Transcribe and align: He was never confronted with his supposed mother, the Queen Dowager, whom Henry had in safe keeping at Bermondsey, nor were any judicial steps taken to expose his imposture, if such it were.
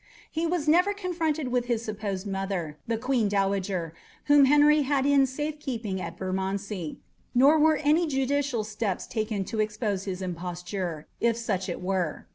He 0.31 0.47
was 0.47 0.67
never 0.67 0.95
confronted 0.95 1.49
with 1.49 1.65
his 1.65 1.85
supposed 1.85 2.25
mother, 2.25 2.75
the 2.87 2.97
Queen 2.97 3.29
Dowager, 3.29 3.93
whom 4.25 4.45
Henry 4.45 4.81
had 4.81 5.05
in 5.05 5.27
safe 5.27 5.59
keeping 5.59 6.01
at 6.01 6.17
Bermondsey, 6.17 6.97
nor 7.35 7.59
were 7.59 7.77
any 7.77 8.07
judicial 8.07 8.63
steps 8.63 9.05
taken 9.05 9.45
to 9.45 9.59
expose 9.59 10.05
his 10.05 10.23
imposture, 10.23 11.05
if 11.19 11.37
such 11.37 11.69
it 11.69 11.81
were. 11.81 12.25